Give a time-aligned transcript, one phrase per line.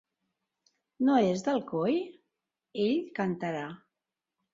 [1.09, 1.97] No és d'Alcoi?...
[2.85, 3.63] Ell cantarà!